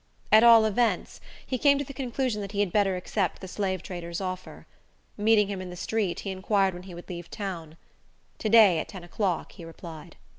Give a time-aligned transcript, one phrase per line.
[0.31, 3.83] At all events, he came to the conclusion that he had better accept the slave
[3.83, 4.65] trader's offer.
[5.15, 7.77] Meeting him in the street, he inquired when he would leave town.
[8.39, 10.15] "To day, at ten o'clock," he replied.